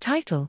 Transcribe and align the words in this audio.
Title 0.00 0.48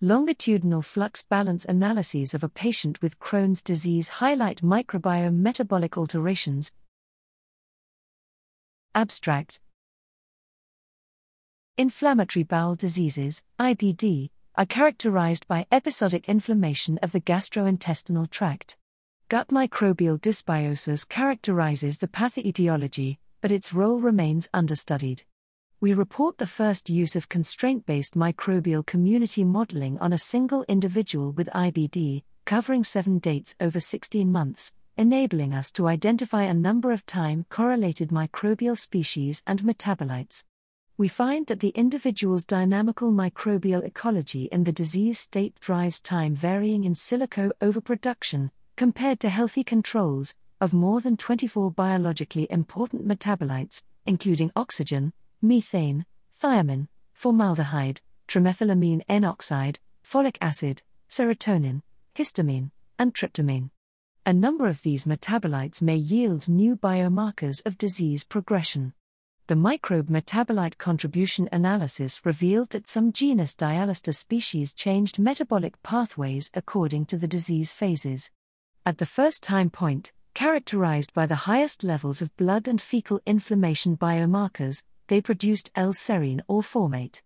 Longitudinal 0.00 0.82
flux 0.82 1.22
balance 1.22 1.64
analyses 1.64 2.34
of 2.34 2.42
a 2.42 2.48
patient 2.48 3.00
with 3.00 3.20
Crohn's 3.20 3.62
disease 3.62 4.08
highlight 4.08 4.60
microbiome 4.60 5.36
metabolic 5.36 5.96
alterations. 5.96 6.72
Abstract 8.96 9.60
Inflammatory 11.78 12.42
bowel 12.42 12.74
diseases, 12.74 13.44
IBD, 13.58 14.30
are 14.56 14.66
characterized 14.66 15.46
by 15.46 15.66
episodic 15.70 16.28
inflammation 16.28 16.98
of 16.98 17.12
the 17.12 17.20
gastrointestinal 17.20 18.28
tract. 18.28 18.76
Gut 19.28 19.48
microbial 19.48 20.20
dysbiosis 20.20 21.08
characterizes 21.08 21.98
the 21.98 22.08
pathoetiology, 22.08 23.18
but 23.40 23.52
its 23.52 23.72
role 23.72 24.00
remains 24.00 24.48
understudied 24.52 25.22
we 25.82 25.92
report 25.92 26.38
the 26.38 26.46
first 26.46 26.88
use 26.88 27.16
of 27.16 27.28
constraint 27.28 27.84
based 27.86 28.14
microbial 28.14 28.86
community 28.86 29.42
modeling 29.42 29.98
on 29.98 30.12
a 30.12 30.18
single 30.18 30.64
individual 30.68 31.32
with 31.32 31.48
IBD, 31.48 32.22
covering 32.44 32.84
seven 32.84 33.18
dates 33.18 33.56
over 33.60 33.80
16 33.80 34.30
months, 34.30 34.72
enabling 34.96 35.52
us 35.52 35.72
to 35.72 35.88
identify 35.88 36.44
a 36.44 36.54
number 36.54 36.92
of 36.92 37.04
time 37.04 37.44
correlated 37.48 38.10
microbial 38.10 38.78
species 38.78 39.42
and 39.44 39.64
metabolites. 39.64 40.44
We 40.96 41.08
find 41.08 41.48
that 41.48 41.58
the 41.58 41.70
individual's 41.70 42.44
dynamical 42.44 43.10
microbial 43.10 43.84
ecology 43.84 44.44
in 44.52 44.62
the 44.62 44.70
disease 44.70 45.18
state 45.18 45.58
drives 45.58 46.00
time 46.00 46.36
varying 46.36 46.84
in 46.84 46.94
silico 46.94 47.50
overproduction, 47.60 48.52
compared 48.76 49.18
to 49.18 49.28
healthy 49.28 49.64
controls, 49.64 50.36
of 50.60 50.72
more 50.72 51.00
than 51.00 51.16
24 51.16 51.72
biologically 51.72 52.46
important 52.50 53.04
metabolites, 53.04 53.82
including 54.06 54.52
oxygen, 54.54 55.12
methane, 55.42 56.06
thiamine, 56.40 56.86
formaldehyde, 57.12 58.00
trimethylamine 58.28 59.02
N 59.08 59.24
oxide, 59.24 59.80
folic 60.04 60.36
acid, 60.40 60.82
serotonin, 61.10 61.82
histamine, 62.14 62.70
and 62.98 63.12
tryptamine. 63.12 63.70
A 64.24 64.32
number 64.32 64.68
of 64.68 64.82
these 64.82 65.04
metabolites 65.04 65.82
may 65.82 65.96
yield 65.96 66.48
new 66.48 66.76
biomarkers 66.76 67.66
of 67.66 67.76
disease 67.76 68.22
progression. 68.22 68.94
The 69.48 69.56
microbe 69.56 70.08
metabolite 70.08 70.78
contribution 70.78 71.48
analysis 71.50 72.24
revealed 72.24 72.70
that 72.70 72.86
some 72.86 73.12
genus 73.12 73.56
Dialister 73.56 74.14
species 74.14 74.72
changed 74.72 75.18
metabolic 75.18 75.82
pathways 75.82 76.50
according 76.54 77.06
to 77.06 77.16
the 77.16 77.26
disease 77.26 77.72
phases. 77.72 78.30
At 78.86 78.98
the 78.98 79.06
first 79.06 79.42
time 79.42 79.68
point, 79.68 80.12
characterized 80.34 81.12
by 81.12 81.26
the 81.26 81.34
highest 81.50 81.82
levels 81.82 82.22
of 82.22 82.36
blood 82.36 82.68
and 82.68 82.80
fecal 82.80 83.20
inflammation 83.26 83.96
biomarkers, 83.96 84.84
they 85.08 85.20
produced 85.20 85.70
L-serine 85.74 86.40
or 86.48 86.62
formate. 86.62 87.22